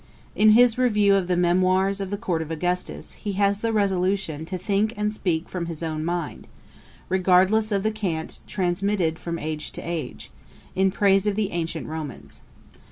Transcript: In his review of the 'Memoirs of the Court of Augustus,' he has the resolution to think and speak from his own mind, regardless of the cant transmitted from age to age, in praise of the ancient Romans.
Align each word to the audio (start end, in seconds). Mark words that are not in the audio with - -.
In 0.35 0.53
his 0.53 0.79
review 0.79 1.13
of 1.13 1.27
the 1.27 1.37
'Memoirs 1.37 2.01
of 2.01 2.09
the 2.09 2.17
Court 2.17 2.41
of 2.41 2.49
Augustus,' 2.49 3.11
he 3.13 3.33
has 3.33 3.61
the 3.61 3.71
resolution 3.71 4.47
to 4.47 4.57
think 4.57 4.95
and 4.97 5.13
speak 5.13 5.47
from 5.47 5.67
his 5.67 5.83
own 5.83 6.03
mind, 6.03 6.47
regardless 7.07 7.71
of 7.71 7.83
the 7.83 7.91
cant 7.91 8.39
transmitted 8.47 9.19
from 9.19 9.37
age 9.37 9.71
to 9.73 9.81
age, 9.83 10.31
in 10.75 10.89
praise 10.89 11.27
of 11.27 11.35
the 11.35 11.51
ancient 11.51 11.85
Romans. 11.85 12.41